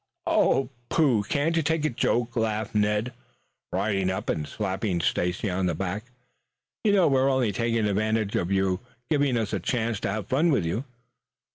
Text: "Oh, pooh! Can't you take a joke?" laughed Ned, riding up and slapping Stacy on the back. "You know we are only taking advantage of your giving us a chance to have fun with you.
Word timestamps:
"Oh, 0.25 0.71
pooh! 0.89 1.21
Can't 1.21 1.55
you 1.55 1.61
take 1.61 1.85
a 1.85 1.89
joke?" 1.91 2.35
laughed 2.35 2.73
Ned, 2.73 3.13
riding 3.71 4.09
up 4.09 4.31
and 4.31 4.47
slapping 4.47 4.99
Stacy 4.99 5.47
on 5.47 5.67
the 5.67 5.75
back. 5.75 6.05
"You 6.83 6.93
know 6.93 7.07
we 7.07 7.17
are 7.19 7.29
only 7.29 7.51
taking 7.51 7.85
advantage 7.87 8.35
of 8.35 8.51
your 8.51 8.79
giving 9.11 9.37
us 9.37 9.53
a 9.53 9.59
chance 9.59 9.99
to 9.99 10.11
have 10.11 10.25
fun 10.25 10.49
with 10.49 10.65
you. 10.65 10.85